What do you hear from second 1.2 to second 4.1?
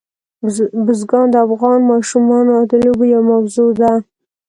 د افغان ماشومانو د لوبو یوه موضوع ده.